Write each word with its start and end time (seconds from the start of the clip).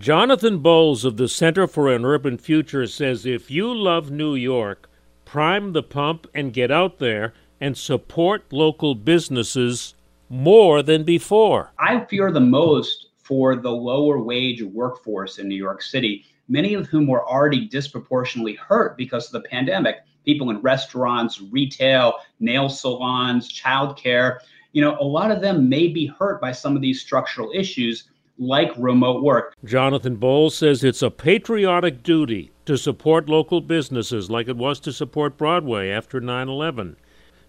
Jonathan 0.00 0.60
Bowles 0.60 1.04
of 1.04 1.18
the 1.18 1.28
Center 1.28 1.66
for 1.66 1.92
an 1.92 2.06
Urban 2.06 2.38
Future 2.38 2.86
says 2.86 3.26
if 3.26 3.50
you 3.50 3.74
love 3.74 4.10
New 4.10 4.34
York, 4.34 4.88
prime 5.26 5.74
the 5.74 5.82
pump 5.82 6.26
and 6.34 6.54
get 6.54 6.70
out 6.70 7.00
there 7.00 7.34
and 7.60 7.76
support 7.76 8.50
local 8.50 8.94
businesses 8.94 9.94
more 10.30 10.82
than 10.82 11.04
before. 11.04 11.72
I 11.78 12.06
fear 12.06 12.32
the 12.32 12.40
most 12.40 13.08
for 13.18 13.56
the 13.56 13.70
lower 13.70 14.22
wage 14.22 14.62
workforce 14.62 15.38
in 15.38 15.48
New 15.48 15.54
York 15.54 15.82
City, 15.82 16.24
many 16.48 16.72
of 16.72 16.86
whom 16.86 17.06
were 17.06 17.28
already 17.28 17.68
disproportionately 17.68 18.54
hurt 18.54 18.96
because 18.96 19.26
of 19.26 19.32
the 19.32 19.48
pandemic. 19.50 19.96
People 20.24 20.48
in 20.48 20.62
restaurants, 20.62 21.42
retail, 21.42 22.14
nail 22.38 22.70
salons, 22.70 23.52
childcare, 23.52 24.38
you 24.72 24.80
know, 24.80 24.96
a 24.98 25.04
lot 25.04 25.30
of 25.30 25.42
them 25.42 25.68
may 25.68 25.88
be 25.88 26.06
hurt 26.06 26.40
by 26.40 26.52
some 26.52 26.74
of 26.74 26.80
these 26.80 27.02
structural 27.02 27.50
issues 27.54 28.04
like 28.40 28.72
remote 28.78 29.22
work. 29.22 29.54
Jonathan 29.64 30.16
Bowles 30.16 30.56
says 30.56 30.82
it's 30.82 31.02
a 31.02 31.10
patriotic 31.10 32.02
duty 32.02 32.50
to 32.64 32.78
support 32.78 33.28
local 33.28 33.60
businesses 33.60 34.30
like 34.30 34.48
it 34.48 34.56
was 34.56 34.80
to 34.80 34.92
support 34.92 35.36
Broadway 35.36 35.90
after 35.90 36.20
9 36.20 36.48
11. 36.48 36.96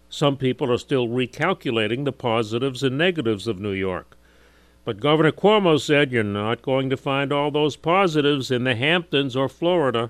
Some 0.09 0.35
people 0.35 0.69
are 0.71 0.77
still 0.77 1.07
recalculating 1.07 2.03
the 2.03 2.11
positives 2.11 2.83
and 2.83 2.97
negatives 2.97 3.47
of 3.47 3.59
New 3.59 3.71
York. 3.71 4.17
But 4.83 4.99
Governor 4.99 5.31
Cuomo 5.31 5.79
said 5.79 6.11
you're 6.11 6.23
not 6.23 6.61
going 6.61 6.89
to 6.89 6.97
find 6.97 7.31
all 7.31 7.51
those 7.51 7.77
positives 7.77 8.51
in 8.51 8.65
the 8.65 8.75
Hamptons 8.75 9.37
or 9.37 9.47
Florida. 9.47 10.09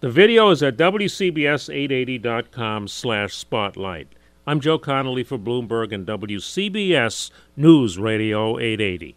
The 0.00 0.10
video 0.10 0.50
is 0.50 0.62
at 0.62 0.76
WCBS880.com 0.76 2.88
slash 2.88 3.32
spotlight. 3.32 4.08
I'm 4.46 4.60
Joe 4.60 4.78
Connolly 4.78 5.24
for 5.24 5.38
Bloomberg 5.38 5.92
and 5.92 6.06
WCBS 6.06 7.30
News 7.56 7.98
Radio 7.98 8.58
880. 8.58 9.16